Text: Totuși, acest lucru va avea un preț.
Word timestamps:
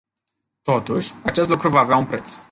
Totuși, 0.61 1.13
acest 1.23 1.49
lucru 1.49 1.69
va 1.69 1.79
avea 1.79 1.97
un 1.97 2.05
preț. 2.05 2.33